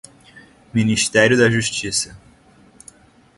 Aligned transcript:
Ministério 0.73 1.37
da 1.37 1.47
Justiça 1.51 2.17